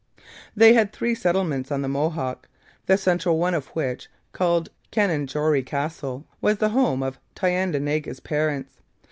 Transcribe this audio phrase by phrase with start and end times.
[0.55, 2.47] They had three settlements on the Mohawk,
[2.87, 8.77] the central one of which, called Canajoharie Castle, was the home of Thayendanegea's parents.